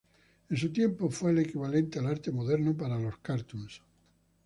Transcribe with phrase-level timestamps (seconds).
[0.49, 3.83] En su tiempo fue el equivalente al arte moderno para los "cartoons".